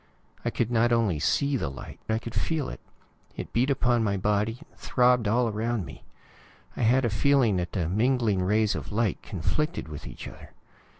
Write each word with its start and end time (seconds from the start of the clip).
I 0.43 0.49
could 0.49 0.71
not 0.71 0.91
only 0.91 1.19
see 1.19 1.55
the 1.57 1.69
light; 1.69 1.99
I 2.09 2.17
could 2.17 2.33
feel 2.33 2.69
it. 2.69 2.79
It 3.35 3.53
beat 3.53 3.69
upon 3.69 4.03
my 4.03 4.17
body; 4.17 4.61
throbbed 4.75 5.27
all 5.27 5.47
around 5.47 5.85
me. 5.85 6.03
I 6.75 6.81
had 6.81 7.05
a 7.05 7.09
feeling 7.11 7.57
that 7.57 7.73
the 7.73 7.87
mingling 7.87 8.41
rays 8.41 8.73
of 8.73 8.91
light 8.91 9.21
conflicted 9.21 9.87
with 9.89 10.07
each 10.07 10.27
other. 10.27 10.53